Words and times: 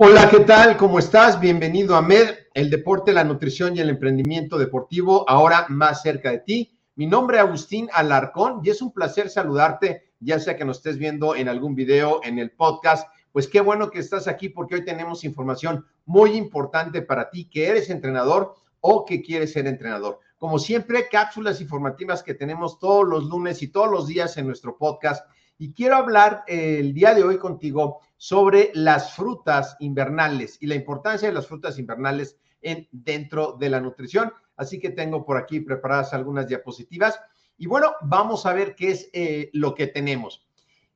Hola, 0.00 0.30
¿qué 0.30 0.38
tal? 0.38 0.76
¿Cómo 0.76 1.00
estás? 1.00 1.40
Bienvenido 1.40 1.96
a 1.96 2.02
Med, 2.02 2.28
el 2.54 2.70
deporte, 2.70 3.12
la 3.12 3.24
nutrición 3.24 3.76
y 3.76 3.80
el 3.80 3.90
emprendimiento 3.90 4.56
deportivo, 4.56 5.28
ahora 5.28 5.66
más 5.70 6.02
cerca 6.02 6.30
de 6.30 6.38
ti. 6.38 6.78
Mi 6.94 7.06
nombre 7.06 7.38
es 7.38 7.42
Agustín 7.42 7.88
Alarcón 7.92 8.60
y 8.62 8.70
es 8.70 8.80
un 8.80 8.92
placer 8.92 9.28
saludarte 9.28 10.12
ya 10.20 10.38
sea 10.38 10.56
que 10.56 10.64
nos 10.64 10.76
estés 10.76 10.98
viendo 10.98 11.34
en 11.34 11.48
algún 11.48 11.74
video, 11.74 12.20
en 12.22 12.38
el 12.38 12.52
podcast, 12.52 13.08
pues 13.32 13.48
qué 13.48 13.60
bueno 13.60 13.90
que 13.90 13.98
estás 13.98 14.28
aquí 14.28 14.48
porque 14.48 14.76
hoy 14.76 14.84
tenemos 14.84 15.24
información 15.24 15.84
muy 16.06 16.36
importante 16.36 17.02
para 17.02 17.28
ti, 17.28 17.50
que 17.50 17.66
eres 17.66 17.90
entrenador 17.90 18.54
o 18.78 19.04
que 19.04 19.20
quieres 19.20 19.52
ser 19.52 19.66
entrenador. 19.66 20.20
Como 20.38 20.60
siempre, 20.60 21.08
cápsulas 21.10 21.60
informativas 21.60 22.22
que 22.22 22.34
tenemos 22.34 22.78
todos 22.78 23.04
los 23.04 23.24
lunes 23.24 23.62
y 23.62 23.68
todos 23.72 23.90
los 23.90 24.06
días 24.06 24.36
en 24.36 24.46
nuestro 24.46 24.78
podcast. 24.78 25.28
Y 25.58 25.72
quiero 25.72 25.96
hablar 25.96 26.44
eh, 26.46 26.76
el 26.78 26.94
día 26.94 27.14
de 27.14 27.24
hoy 27.24 27.38
contigo 27.38 27.98
sobre 28.18 28.70
las 28.74 29.14
frutas 29.14 29.76
invernales 29.80 30.58
y 30.60 30.66
la 30.66 30.74
importancia 30.74 31.28
de 31.28 31.34
las 31.34 31.46
frutas 31.46 31.78
invernales 31.78 32.36
en, 32.60 32.86
dentro 32.92 33.56
de 33.58 33.70
la 33.70 33.80
nutrición. 33.80 34.32
Así 34.56 34.78
que 34.78 34.90
tengo 34.90 35.24
por 35.24 35.38
aquí 35.38 35.60
preparadas 35.60 36.12
algunas 36.12 36.46
diapositivas 36.46 37.18
y 37.56 37.66
bueno, 37.66 37.92
vamos 38.02 38.46
a 38.46 38.52
ver 38.52 38.74
qué 38.76 38.90
es 38.90 39.10
eh, 39.12 39.50
lo 39.52 39.74
que 39.74 39.88
tenemos. 39.88 40.46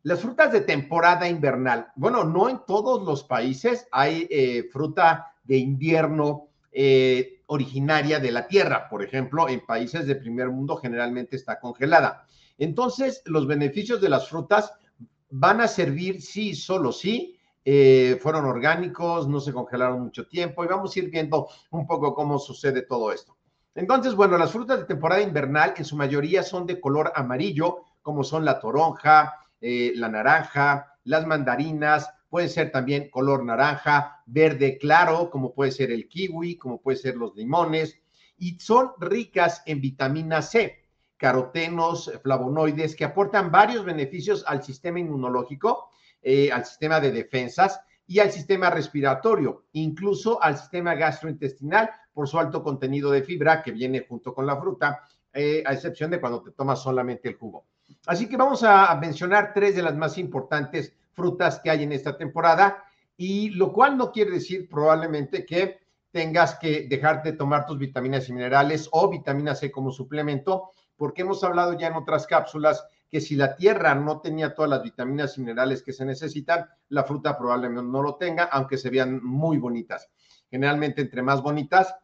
Las 0.05 0.21
frutas 0.21 0.53
de 0.53 0.60
temporada 0.60 1.28
invernal. 1.28 1.88
Bueno, 1.97 2.25
no 2.25 2.49
en 2.49 2.60
todos 2.66 3.05
los 3.05 3.25
países 3.25 3.89
hay 3.91 4.27
eh, 4.31 4.69
fruta 4.72 5.34
de 5.44 5.59
invierno 5.59 6.49
eh, 6.71 7.43
originaria 7.47 8.21
de 8.21 8.31
la 8.31 8.47
tierra. 8.47 8.89
Por 8.89 9.03
ejemplo, 9.03 9.49
en 9.49 9.66
países 9.66 10.06
de 10.06 10.16
primer 10.16 10.50
mundo 10.50 10.77
generalmente 10.77 11.37
está 11.37 11.59
congelada. 11.59 12.27
Entonces, 12.59 13.22
los 13.27 13.47
beneficios 13.47 14.00
de 14.00 14.09
las 14.09 14.28
frutas 14.28 14.72
van 15.32 15.60
a 15.60 15.69
servir 15.69 16.22
sí, 16.22 16.54
solo 16.54 16.93
sí, 16.93 17.38
fueron 18.20 18.44
orgánicos, 18.44 19.28
no 19.28 19.41
se 19.41 19.53
congelaron 19.53 20.00
mucho 20.00 20.26
tiempo 20.26 20.65
y 20.65 20.69
vamos 20.69 20.94
a 20.94 20.98
ir 20.98 21.10
viendo 21.10 21.48
un 21.70 21.87
poco 21.87 22.15
cómo 22.15 22.38
sucede 22.38 22.82
todo 22.82 23.12
esto. 23.12 23.37
Entonces, 23.75 24.15
bueno, 24.15 24.37
las 24.37 24.53
frutas 24.53 24.81
de 24.81 24.84
temporada 24.84 25.22
invernal 25.22 25.72
en 25.76 25.84
su 25.84 25.97
mayoría 25.97 26.42
son 26.42 26.66
de 26.66 26.78
color 26.78 27.12
amarillo, 27.15 27.84
como 28.03 28.22
son 28.22 28.44
la 28.44 28.60
toronja, 28.60 29.34
eh, 29.60 29.92
la 29.94 30.09
naranja, 30.09 30.98
las 31.04 31.26
mandarinas, 31.26 32.10
pueden 32.28 32.50
ser 32.50 32.71
también 32.71 33.10
color 33.10 33.44
naranja, 33.44 34.22
verde 34.26 34.76
claro, 34.78 35.31
como 35.31 35.54
puede 35.54 35.71
ser 35.71 35.91
el 35.91 36.09
kiwi, 36.09 36.56
como 36.56 36.81
puede 36.81 36.98
ser 36.98 37.16
los 37.16 37.34
limones, 37.34 37.98
y 38.37 38.59
son 38.59 38.91
ricas 38.98 39.62
en 39.66 39.81
vitamina 39.81 40.42
C, 40.42 40.81
carotenos, 41.22 42.10
flavonoides, 42.21 42.97
que 42.97 43.05
aportan 43.05 43.53
varios 43.53 43.84
beneficios 43.84 44.44
al 44.44 44.65
sistema 44.65 44.99
inmunológico, 44.99 45.88
eh, 46.21 46.50
al 46.50 46.65
sistema 46.65 46.99
de 46.99 47.12
defensas 47.12 47.81
y 48.09 48.19
al 48.19 48.33
sistema 48.33 48.71
respiratorio, 48.71 49.66
incluso 49.75 50.43
al 50.43 50.59
sistema 50.59 50.97
gastrointestinal 50.97 51.91
por 52.12 52.27
su 52.27 52.41
alto 52.41 52.60
contenido 52.65 53.12
de 53.12 53.22
fibra 53.22 53.62
que 53.62 53.71
viene 53.71 54.05
junto 54.09 54.34
con 54.34 54.47
la 54.47 54.60
fruta, 54.60 55.03
eh, 55.33 55.62
a 55.65 55.72
excepción 55.72 56.10
de 56.10 56.21
cuando 56.21 56.43
te 56.43 56.50
tomas 56.50 56.83
solamente 56.83 57.28
el 57.28 57.37
jugo. 57.37 57.66
Así 58.06 58.28
que 58.28 58.37
vamos 58.37 58.65
a 58.65 58.93
mencionar 58.97 59.53
tres 59.54 59.77
de 59.77 59.83
las 59.83 59.94
más 59.97 60.19
importantes 60.19 60.93
frutas 61.12 61.60
que 61.60 61.71
hay 61.71 61.84
en 61.84 61.93
esta 61.93 62.16
temporada 62.19 62.83
y 63.16 63.50
lo 63.50 63.72
cual 63.72 63.97
no 63.97 64.10
quiere 64.10 64.33
decir 64.33 64.69
probablemente 64.69 65.47
que 65.47 65.81
tengas 66.12 66.56
que 66.56 66.87
dejar 66.89 67.23
de 67.23 67.33
tomar 67.33 67.67
tus 67.67 67.78
vitaminas 67.78 68.28
y 68.28 68.33
minerales 68.33 68.89
o 68.93 69.09
vitamina 69.09 69.55
C 69.55 69.73
como 69.73 69.91
suplemento, 69.91 70.71
porque 70.97 71.23
hemos 71.23 71.43
hablado 71.43 71.73
ya 71.77 71.89
en 71.89 71.95
otras 71.95 72.27
cápsulas 72.27 72.84
que 73.11 73.21
si 73.21 73.34
la 73.34 73.56
tierra 73.56 73.95
no 73.95 74.21
tenía 74.21 74.55
todas 74.55 74.71
las 74.71 74.83
vitaminas 74.83 75.37
y 75.37 75.41
minerales 75.41 75.83
que 75.83 75.93
se 75.93 76.05
necesitan, 76.05 76.67
la 76.91 77.05
fruta 77.05 77.37
probablemente 77.37 77.91
no 77.91 78.03
lo 78.03 78.15
tenga, 78.15 78.45
aunque 78.45 78.78
se 78.78 78.89
vean 78.89 79.22
muy 79.22 79.59
bonitas. 79.59 80.09
Generalmente 80.51 81.03
entre 81.03 81.22
más 81.22 81.43
bonitas, 81.43 81.95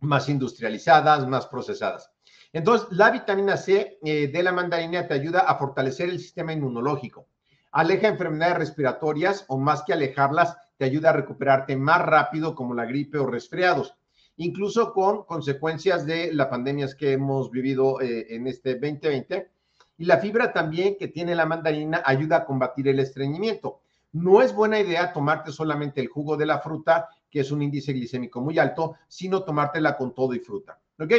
más 0.00 0.28
industrializadas, 0.28 1.26
más 1.28 1.46
procesadas. 1.46 2.10
Entonces, 2.52 2.88
la 2.92 3.10
vitamina 3.10 3.56
C 3.56 3.98
eh, 4.04 4.28
de 4.28 4.42
la 4.42 4.52
mandarina 4.52 5.06
te 5.06 5.14
ayuda 5.14 5.40
a 5.40 5.56
fortalecer 5.56 6.08
el 6.08 6.20
sistema 6.20 6.52
inmunológico. 6.52 7.26
Aleja 7.72 8.06
enfermedades 8.06 8.58
respiratorias 8.58 9.44
o 9.48 9.58
más 9.58 9.82
que 9.82 9.92
alejarlas, 9.92 10.56
te 10.76 10.84
ayuda 10.84 11.10
a 11.10 11.14
recuperarte 11.14 11.76
más 11.76 12.02
rápido 12.02 12.54
como 12.54 12.74
la 12.74 12.84
gripe 12.84 13.18
o 13.18 13.26
resfriados, 13.26 13.94
incluso 14.36 14.92
con 14.92 15.24
consecuencias 15.24 16.06
de 16.06 16.32
las 16.32 16.48
pandemias 16.48 16.94
que 16.94 17.12
hemos 17.12 17.50
vivido 17.50 18.00
eh, 18.00 18.26
en 18.30 18.46
este 18.46 18.74
2020. 18.74 19.50
Y 19.98 20.04
la 20.06 20.18
fibra 20.18 20.52
también 20.52 20.96
que 20.98 21.08
tiene 21.08 21.34
la 21.34 21.46
mandarina 21.46 22.02
ayuda 22.04 22.38
a 22.38 22.44
combatir 22.44 22.88
el 22.88 22.98
estreñimiento. 22.98 23.80
No 24.12 24.42
es 24.42 24.54
buena 24.54 24.80
idea 24.80 25.12
tomarte 25.12 25.52
solamente 25.52 26.00
el 26.00 26.08
jugo 26.08 26.36
de 26.36 26.46
la 26.46 26.58
fruta 26.58 27.08
que 27.34 27.40
es 27.40 27.50
un 27.50 27.62
índice 27.62 27.92
glicémico 27.92 28.40
muy 28.40 28.60
alto, 28.60 28.94
sino 29.08 29.42
tomártela 29.42 29.96
con 29.96 30.14
todo 30.14 30.34
y 30.34 30.38
fruta. 30.38 30.78
¿Ok? 31.00 31.14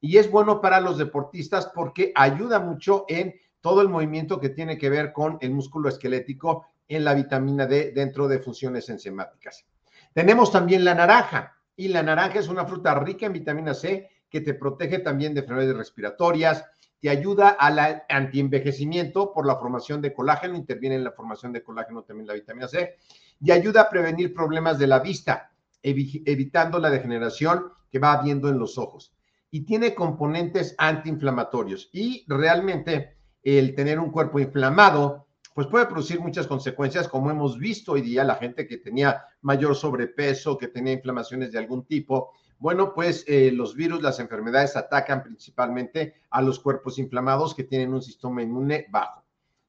Y 0.00 0.16
es 0.16 0.30
bueno 0.30 0.62
para 0.62 0.80
los 0.80 0.96
deportistas 0.96 1.66
porque 1.74 2.10
ayuda 2.14 2.58
mucho 2.58 3.04
en 3.06 3.34
todo 3.60 3.82
el 3.82 3.90
movimiento 3.90 4.40
que 4.40 4.48
tiene 4.48 4.78
que 4.78 4.88
ver 4.88 5.12
con 5.12 5.36
el 5.42 5.50
músculo 5.50 5.90
esquelético 5.90 6.64
en 6.88 7.04
la 7.04 7.14
vitamina 7.14 7.66
D 7.66 7.92
dentro 7.94 8.26
de 8.28 8.38
funciones 8.38 8.88
enzimáticas. 8.88 9.64
Tenemos 10.12 10.50
también 10.50 10.84
la 10.84 10.94
naranja 10.94 11.56
y 11.76 11.88
la 11.88 12.02
naranja 12.02 12.40
es 12.40 12.48
una 12.48 12.64
fruta 12.64 12.94
rica 12.98 13.26
en 13.26 13.34
vitamina 13.34 13.74
C 13.74 14.08
que 14.28 14.40
te 14.40 14.54
protege 14.54 14.98
también 14.98 15.34
de 15.34 15.40
enfermedades 15.40 15.76
respiratorias, 15.76 16.64
te 17.00 17.10
ayuda 17.10 17.50
al 17.50 18.02
antienvejecimiento 18.08 19.32
por 19.32 19.46
la 19.46 19.56
formación 19.56 20.02
de 20.02 20.12
colágeno, 20.12 20.56
interviene 20.56 20.96
en 20.96 21.04
la 21.04 21.12
formación 21.12 21.52
de 21.52 21.62
colágeno 21.62 22.02
también 22.02 22.26
la 22.26 22.34
vitamina 22.34 22.66
C, 22.66 22.96
y 23.40 23.52
ayuda 23.52 23.82
a 23.82 23.90
prevenir 23.90 24.34
problemas 24.34 24.78
de 24.78 24.88
la 24.88 24.98
vista 24.98 25.52
evitando 25.82 26.80
la 26.80 26.90
degeneración 26.90 27.72
que 27.90 28.00
va 28.00 28.14
habiendo 28.14 28.48
en 28.48 28.58
los 28.58 28.78
ojos. 28.78 29.14
Y 29.50 29.60
tiene 29.64 29.94
componentes 29.94 30.74
antiinflamatorios. 30.76 31.88
Y 31.92 32.24
realmente 32.28 33.16
el 33.42 33.74
tener 33.74 33.98
un 33.98 34.10
cuerpo 34.10 34.40
inflamado, 34.40 35.27
pues 35.58 35.66
puede 35.66 35.86
producir 35.86 36.20
muchas 36.20 36.46
consecuencias, 36.46 37.08
como 37.08 37.32
hemos 37.32 37.58
visto 37.58 37.90
hoy 37.90 38.00
día, 38.00 38.22
la 38.22 38.36
gente 38.36 38.64
que 38.64 38.76
tenía 38.76 39.24
mayor 39.40 39.74
sobrepeso, 39.74 40.56
que 40.56 40.68
tenía 40.68 40.92
inflamaciones 40.92 41.50
de 41.50 41.58
algún 41.58 41.84
tipo. 41.84 42.30
Bueno, 42.60 42.94
pues 42.94 43.24
eh, 43.26 43.50
los 43.50 43.74
virus, 43.74 44.00
las 44.00 44.20
enfermedades 44.20 44.76
atacan 44.76 45.24
principalmente 45.24 46.22
a 46.30 46.42
los 46.42 46.60
cuerpos 46.60 47.00
inflamados 47.00 47.56
que 47.56 47.64
tienen 47.64 47.92
un 47.92 48.00
sistema 48.00 48.40
inmune 48.40 48.86
bajo. 48.88 49.24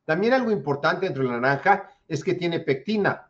También 0.06 0.34
algo 0.34 0.52
importante 0.52 1.08
entre 1.08 1.24
la 1.24 1.40
naranja 1.40 1.90
es 2.08 2.24
que 2.24 2.36
tiene 2.36 2.60
pectina, 2.60 3.28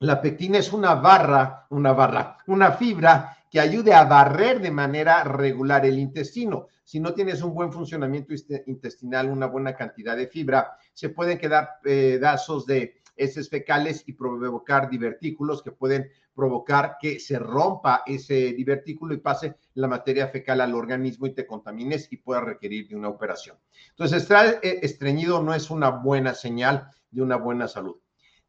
La 0.00 0.20
pectina 0.20 0.58
es 0.58 0.72
una 0.72 0.96
barra, 0.96 1.68
una 1.70 1.92
barra, 1.92 2.38
una 2.48 2.72
fibra 2.72 3.33
que 3.54 3.60
ayude 3.60 3.94
a 3.94 4.02
barrer 4.02 4.60
de 4.60 4.72
manera 4.72 5.22
regular 5.22 5.86
el 5.86 6.00
intestino. 6.00 6.66
Si 6.82 6.98
no 6.98 7.14
tienes 7.14 7.40
un 7.40 7.54
buen 7.54 7.72
funcionamiento 7.72 8.34
intestinal, 8.66 9.30
una 9.30 9.46
buena 9.46 9.76
cantidad 9.76 10.16
de 10.16 10.26
fibra, 10.26 10.76
se 10.92 11.10
pueden 11.10 11.38
quedar 11.38 11.78
pedazos 11.80 12.66
de 12.66 13.00
heces 13.14 13.48
fecales 13.48 14.02
y 14.08 14.14
provocar 14.14 14.90
divertículos 14.90 15.62
que 15.62 15.70
pueden 15.70 16.10
provocar 16.34 16.96
que 17.00 17.20
se 17.20 17.38
rompa 17.38 18.02
ese 18.06 18.54
divertículo 18.54 19.14
y 19.14 19.18
pase 19.18 19.54
la 19.74 19.86
materia 19.86 20.26
fecal 20.26 20.60
al 20.60 20.74
organismo 20.74 21.28
y 21.28 21.34
te 21.34 21.46
contamines 21.46 22.12
y 22.12 22.16
pueda 22.16 22.40
requerir 22.40 22.88
de 22.88 22.96
una 22.96 23.08
operación. 23.08 23.56
Entonces, 23.90 24.22
estar 24.22 24.58
eh, 24.64 24.80
estreñido 24.82 25.40
no 25.44 25.54
es 25.54 25.70
una 25.70 25.90
buena 25.90 26.34
señal 26.34 26.88
de 27.08 27.22
una 27.22 27.36
buena 27.36 27.68
salud. 27.68 27.94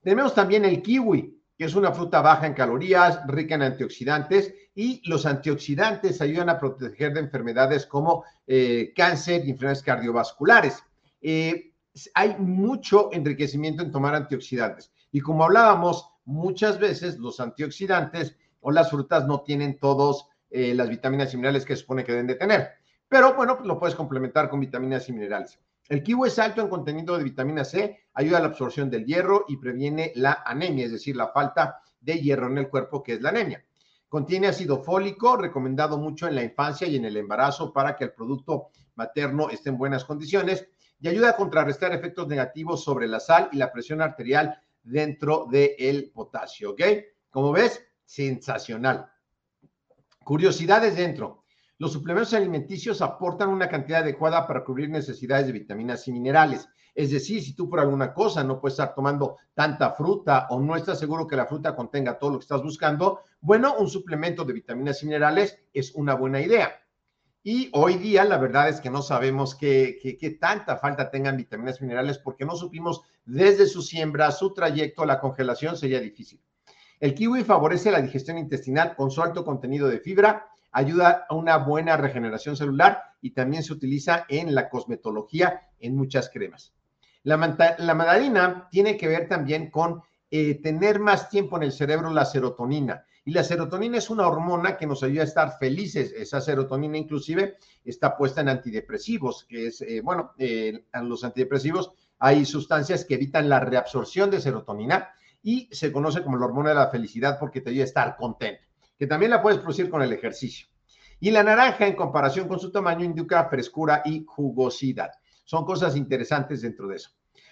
Tenemos 0.01 0.33
también 0.33 0.65
el 0.65 0.81
kiwi, 0.81 1.34
que 1.57 1.65
es 1.65 1.75
una 1.75 1.91
fruta 1.91 2.21
baja 2.21 2.47
en 2.47 2.53
calorías, 2.53 3.21
rica 3.27 3.55
en 3.55 3.63
antioxidantes 3.63 4.53
y 4.73 5.01
los 5.09 5.25
antioxidantes 5.25 6.21
ayudan 6.21 6.49
a 6.49 6.59
proteger 6.59 7.13
de 7.13 7.21
enfermedades 7.21 7.85
como 7.85 8.25
eh, 8.45 8.91
cáncer 8.95 9.45
y 9.45 9.51
enfermedades 9.51 9.83
cardiovasculares. 9.83 10.83
Eh, 11.21 11.71
hay 12.13 12.35
mucho 12.37 13.09
enriquecimiento 13.13 13.83
en 13.83 13.91
tomar 13.91 14.15
antioxidantes 14.15 14.91
y 15.11 15.21
como 15.21 15.45
hablábamos, 15.45 16.09
muchas 16.25 16.79
veces 16.79 17.17
los 17.19 17.39
antioxidantes 17.39 18.35
o 18.59 18.71
las 18.71 18.89
frutas 18.89 19.25
no 19.25 19.41
tienen 19.41 19.79
todas 19.79 20.25
eh, 20.49 20.73
las 20.73 20.89
vitaminas 20.89 21.33
y 21.33 21.37
minerales 21.37 21.65
que 21.65 21.75
se 21.75 21.81
supone 21.81 22.03
que 22.03 22.11
deben 22.11 22.27
de 22.27 22.35
tener. 22.35 22.69
Pero 23.07 23.33
bueno, 23.35 23.55
pues 23.55 23.67
lo 23.67 23.79
puedes 23.79 23.95
complementar 23.95 24.49
con 24.49 24.59
vitaminas 24.59 25.07
y 25.07 25.13
minerales. 25.13 25.59
El 25.87 26.01
kiwi 26.01 26.27
es 26.27 26.39
alto 26.39 26.61
en 26.61 26.69
contenido 26.69 27.17
de 27.17 27.23
vitamina 27.23 27.63
C, 27.63 28.05
ayuda 28.13 28.37
a 28.37 28.41
la 28.41 28.47
absorción 28.47 28.89
del 28.89 29.05
hierro 29.05 29.45
y 29.47 29.57
previene 29.57 30.11
la 30.15 30.43
anemia, 30.45 30.85
es 30.85 30.91
decir, 30.91 31.15
la 31.15 31.27
falta 31.27 31.81
de 31.99 32.19
hierro 32.19 32.47
en 32.47 32.57
el 32.57 32.69
cuerpo, 32.69 33.03
que 33.03 33.13
es 33.13 33.21
la 33.21 33.29
anemia. 33.29 33.63
Contiene 34.09 34.47
ácido 34.47 34.81
fólico, 34.81 35.37
recomendado 35.37 35.97
mucho 35.97 36.27
en 36.27 36.35
la 36.35 36.43
infancia 36.43 36.87
y 36.87 36.95
en 36.95 37.05
el 37.05 37.17
embarazo 37.17 37.71
para 37.71 37.95
que 37.95 38.05
el 38.05 38.13
producto 38.13 38.69
materno 38.95 39.49
esté 39.49 39.69
en 39.69 39.77
buenas 39.77 40.05
condiciones 40.05 40.67
y 40.99 41.07
ayuda 41.07 41.31
a 41.31 41.35
contrarrestar 41.35 41.93
efectos 41.93 42.27
negativos 42.27 42.83
sobre 42.83 43.07
la 43.07 43.19
sal 43.19 43.49
y 43.51 43.57
la 43.57 43.71
presión 43.71 44.01
arterial 44.01 44.59
dentro 44.81 45.47
del 45.51 46.11
potasio, 46.11 46.71
¿ok? 46.71 46.81
Como 47.29 47.51
ves, 47.51 47.83
sensacional. 48.05 49.11
Curiosidades 50.23 50.95
dentro. 50.95 51.44
Los 51.77 51.91
suplementos 51.91 52.33
alimenticios 52.33 53.01
aportan 53.01 53.49
una 53.49 53.67
cantidad 53.67 54.01
adecuada 54.01 54.47
para 54.47 54.63
cubrir 54.63 54.89
necesidades 54.89 55.47
de 55.47 55.51
vitaminas 55.51 56.07
y 56.07 56.13
minerales. 56.13 56.69
Es 56.93 57.11
decir, 57.11 57.43
si 57.43 57.53
tú 57.53 57.69
por 57.69 57.81
alguna 57.81 58.13
cosa 58.13 58.45
no 58.45 58.61
puedes 58.61 58.75
estar 58.75 58.95
tomando 58.95 59.35
tanta 59.53 59.91
fruta 59.91 60.47
o 60.49 60.61
no 60.61 60.77
estás 60.77 60.97
seguro 60.97 61.27
que 61.27 61.35
la 61.35 61.45
fruta 61.45 61.75
contenga 61.75 62.17
todo 62.17 62.29
lo 62.31 62.39
que 62.39 62.43
estás 62.43 62.63
buscando, 62.63 63.19
bueno, 63.41 63.75
un 63.77 63.89
suplemento 63.89 64.45
de 64.45 64.53
vitaminas 64.53 65.03
y 65.03 65.07
minerales 65.07 65.59
es 65.73 65.93
una 65.95 66.15
buena 66.15 66.39
idea. 66.39 66.71
Y 67.43 67.69
hoy 67.73 67.95
día 67.95 68.23
la 68.23 68.37
verdad 68.37 68.69
es 68.69 68.79
que 68.79 68.89
no 68.89 69.01
sabemos 69.01 69.53
qué, 69.53 69.99
tanta 70.39 70.77
falta 70.77 71.11
tengan 71.11 71.35
vitaminas 71.35 71.81
y 71.81 71.83
minerales 71.83 72.17
porque 72.17 72.45
no 72.45 72.55
supimos 72.55 73.01
desde 73.25 73.67
su 73.67 73.81
siembra, 73.81 74.31
su 74.31 74.53
trayecto, 74.53 75.05
la 75.05 75.19
congelación 75.19 75.75
sería 75.75 75.99
difícil. 75.99 76.41
El 77.01 77.13
kiwi 77.13 77.43
favorece 77.43 77.91
la 77.91 78.01
digestión 78.01 78.37
intestinal 78.37 78.95
con 78.95 79.11
su 79.11 79.21
alto 79.21 79.43
contenido 79.43 79.89
de 79.89 79.99
fibra, 79.99 80.47
ayuda 80.75 81.25
a 81.29 81.35
una 81.35 81.57
buena 81.57 81.95
regeneración 81.95 82.57
celular 82.57 83.01
y 83.21 83.31
también 83.31 83.63
se 83.63 83.71
utiliza 83.71 84.25
en 84.27 84.53
la 84.53 84.69
cosmetología 84.69 85.61
en 85.79 85.95
muchas 85.95 86.29
cremas. 86.29 86.73
La, 87.23 87.37
mandarina 87.37 88.67
tiene 88.69 88.97
que 88.97 89.07
ver 89.07 89.27
también 89.27 89.71
con 89.71 90.03
eh, 90.29 90.55
tener 90.61 90.99
más 90.99 91.29
tiempo 91.29 91.55
en 91.57 91.63
el 91.63 91.71
cerebro 91.71 92.11
la 92.11 92.25
serotonina. 92.25 93.05
Y 93.23 93.31
la 93.31 93.43
serotonina 93.43 93.97
es 93.97 94.09
una 94.09 94.27
hormona 94.27 94.77
que 94.77 94.85
nos 94.85 95.01
ayuda 95.01 95.21
a 95.21 95.25
estar 95.25 95.57
felices. 95.57 96.13
Esa 96.15 96.41
serotonina 96.41 96.97
inclusive 96.97 97.55
está 97.83 98.15
puesta 98.15 98.41
en 98.41 98.49
antidepresivos, 98.49 99.45
que 99.45 99.67
es, 99.67 99.81
eh, 99.81 100.01
bueno, 100.03 100.33
eh, 100.37 100.85
en 100.93 101.09
los 101.09 101.23
antidepresivos 101.23 101.93
hay 102.19 102.45
sustancias 102.45 103.05
que 103.05 103.15
evitan 103.15 103.47
la 103.47 103.61
reabsorción 103.61 104.29
de 104.29 104.41
serotonina 104.41 105.09
y 105.41 105.69
se 105.71 105.91
conoce 105.91 106.21
como 106.21 106.37
la 106.37 106.45
hormona 106.45 106.69
de 106.69 106.75
la 106.75 106.89
felicidad 106.89 107.37
porque 107.39 107.61
te 107.61 107.69
ayuda 107.69 107.83
a 107.83 107.87
estar 107.87 108.17
contento, 108.17 108.64
que 108.97 109.07
también 109.07 109.31
la 109.31 109.41
puedes 109.41 109.59
producir 109.59 109.89
con 109.89 110.01
el 110.01 110.13
ejercicio. 110.13 110.67
Y 111.19 111.31
la 111.31 111.43
naranja, 111.43 111.87
en 111.87 111.95
comparación 111.95 112.47
con 112.47 112.59
su 112.59 112.71
tamaño, 112.71 113.05
indica 113.05 113.47
frescura 113.49 114.01
y 114.05 114.25
jugosidad. 114.25 115.11
Son 115.43 115.65
cosas 115.65 115.95
interesantes 115.95 116.61
dentro 116.61 116.87
de 116.87 116.97
eso. 116.97 117.11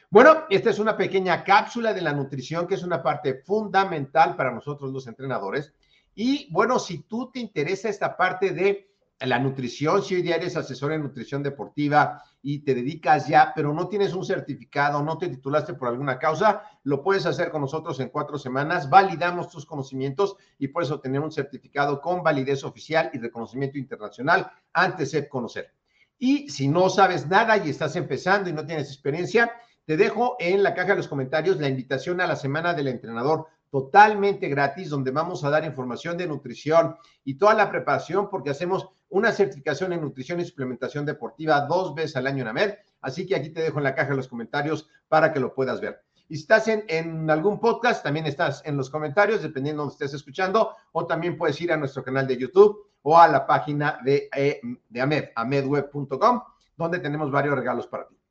Bueno, 0.10 0.44
esta 0.50 0.69
es 0.69 0.80
una 0.80 0.95
pequeña 0.95 1.44
cápsula 1.44 1.94
de 1.94 2.01
la 2.01 2.13
nutrición 2.13 2.68
que 2.68 2.75
es 2.75 2.84
una 2.84 3.01
parte 3.01 3.42
fundamental 3.44 4.36
para 4.36 4.51
nosotros 4.51 4.92
los 4.92 5.07
entrenadores. 5.07 5.74
Y 6.13 6.51
bueno, 6.51 6.78
si 6.78 7.00
tú 7.00 7.31
te 7.31 7.40
interesa 7.40 7.90
esta 7.90 8.16
parte 8.16 8.51
de 8.51 8.93
la 9.25 9.39
nutrición, 9.39 10.03
si 10.03 10.15
hoy 10.15 10.21
día 10.21 10.35
eres 10.35 10.57
asesor 10.57 10.91
en 10.91 11.01
nutrición 11.01 11.43
deportiva 11.43 12.21
y 12.41 12.59
te 12.59 12.75
dedicas 12.75 13.27
ya, 13.27 13.53
pero 13.55 13.73
no 13.73 13.87
tienes 13.87 14.13
un 14.13 14.25
certificado, 14.25 15.01
no 15.01 15.17
te 15.17 15.29
titulaste 15.29 15.73
por 15.75 15.87
alguna 15.87 16.19
causa, 16.19 16.63
lo 16.83 17.01
puedes 17.01 17.25
hacer 17.25 17.49
con 17.49 17.61
nosotros 17.61 17.99
en 17.99 18.09
cuatro 18.09 18.37
semanas, 18.37 18.89
validamos 18.89 19.49
tus 19.49 19.65
conocimientos 19.65 20.35
y 20.59 20.67
puedes 20.67 20.91
obtener 20.91 21.21
un 21.21 21.31
certificado 21.31 22.01
con 22.01 22.21
validez 22.21 22.63
oficial 22.63 23.09
y 23.13 23.19
reconocimiento 23.19 23.77
internacional 23.77 24.51
antes 24.73 25.11
de 25.11 25.29
conocer. 25.29 25.73
Y 26.19 26.49
si 26.49 26.67
no 26.67 26.89
sabes 26.89 27.27
nada 27.27 27.57
y 27.57 27.69
estás 27.69 27.95
empezando 27.95 28.49
y 28.49 28.53
no 28.53 28.65
tienes 28.65 28.87
experiencia, 28.87 29.51
te 29.85 29.97
dejo 29.97 30.35
en 30.39 30.63
la 30.63 30.73
caja 30.73 30.89
de 30.89 30.97
los 30.97 31.07
comentarios 31.07 31.59
la 31.59 31.67
invitación 31.67 32.21
a 32.21 32.27
la 32.27 32.35
semana 32.35 32.73
del 32.73 32.87
entrenador 32.87 33.47
totalmente 33.73 34.49
gratis, 34.49 34.91
donde 34.91 35.09
vamos 35.09 35.43
a 35.43 35.49
dar 35.49 35.65
información 35.65 36.15
de 36.15 36.27
nutrición 36.27 36.95
y 37.23 37.39
toda 37.39 37.55
la 37.55 37.71
preparación, 37.71 38.29
porque 38.29 38.51
hacemos 38.51 38.89
una 39.13 39.31
certificación 39.31 39.94
en 39.94 40.01
nutrición 40.01 40.39
y 40.39 40.45
suplementación 40.45 41.06
deportiva 41.06 41.62
dos 41.62 41.94
veces 41.94 42.15
al 42.15 42.25
año 42.25 42.42
en 42.42 42.47
AMED. 42.47 42.73
Así 43.02 43.28
que 43.28 43.35
aquí 43.35 43.49
te 43.49 43.61
dejo 43.61 43.78
en 43.78 43.83
la 43.83 43.94
caja 43.94 44.09
de 44.09 44.16
los 44.16 44.28
comentarios 44.28 44.90
para 45.07 45.31
que 45.31 45.40
lo 45.40 45.54
puedas 45.54 45.80
ver. 45.80 46.02
Y 46.30 46.35
si 46.35 46.42
estás 46.42 46.68
en, 46.68 46.83
en, 46.87 47.30
algún 47.30 47.59
podcast, 47.59 48.04
también 48.04 48.26
estás 48.26 48.64
en 48.66 48.76
los 48.76 48.90
comentarios, 48.90 49.44
dependiendo 49.44 49.83
de 49.83 49.90
donde 49.90 49.94
estés 49.94 50.16
escuchando, 50.16 50.76
o 50.94 51.06
también 51.06 51.37
puedes 51.37 51.61
ir 51.61 51.71
a 51.71 51.78
nuestro 51.78 52.04
canal 52.04 52.26
de 52.26 52.37
YouTube 52.37 52.87
o 53.04 53.19
a 53.19 53.28
la 53.28 53.45
página 53.45 53.99
de, 54.04 54.30
eh, 54.35 54.59
de 54.90 55.02
AMED, 55.02 55.26
amedweb.com, 55.35 56.42
donde 56.76 56.97
tenemos 56.97 57.30
varios 57.30 57.56
regalos 57.56 57.85
para 57.85 58.07
ti. 58.07 58.22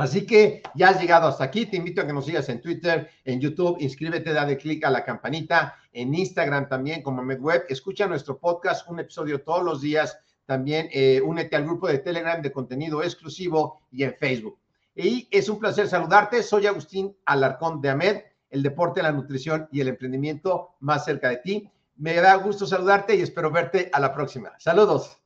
Así 0.00 0.24
que 0.24 0.62
ya 0.74 0.88
has 0.88 1.00
llegado 1.00 1.28
hasta 1.28 1.44
aquí. 1.44 1.66
Te 1.66 1.76
invito 1.76 2.00
a 2.00 2.06
que 2.06 2.14
nos 2.14 2.24
sigas 2.24 2.48
en 2.48 2.62
Twitter, 2.62 3.10
en 3.22 3.38
YouTube. 3.38 3.76
Inscríbete, 3.80 4.32
dale 4.32 4.56
clic 4.56 4.82
a 4.86 4.90
la 4.90 5.04
campanita. 5.04 5.76
En 5.92 6.14
Instagram 6.14 6.70
también 6.70 7.02
como 7.02 7.22
MedWeb. 7.22 7.66
Escucha 7.68 8.06
nuestro 8.06 8.38
podcast, 8.38 8.88
un 8.88 9.00
episodio 9.00 9.42
todos 9.42 9.62
los 9.62 9.82
días. 9.82 10.18
También 10.46 10.88
eh, 10.90 11.20
únete 11.22 11.54
al 11.54 11.64
grupo 11.64 11.86
de 11.86 11.98
Telegram 11.98 12.40
de 12.40 12.50
contenido 12.50 13.02
exclusivo 13.02 13.82
y 13.90 14.04
en 14.04 14.14
Facebook. 14.14 14.58
Y 14.94 15.28
es 15.30 15.50
un 15.50 15.58
placer 15.58 15.86
saludarte. 15.86 16.42
Soy 16.42 16.66
Agustín 16.66 17.14
Alarcón 17.26 17.82
de 17.82 17.90
AMED, 17.90 18.22
el 18.48 18.62
deporte, 18.62 19.02
la 19.02 19.12
nutrición 19.12 19.68
y 19.70 19.82
el 19.82 19.88
emprendimiento 19.88 20.76
más 20.80 21.04
cerca 21.04 21.28
de 21.28 21.36
ti. 21.36 21.70
Me 21.96 22.14
da 22.14 22.36
gusto 22.36 22.66
saludarte 22.66 23.16
y 23.16 23.20
espero 23.20 23.50
verte 23.50 23.90
a 23.92 24.00
la 24.00 24.14
próxima. 24.14 24.52
Saludos. 24.58 25.18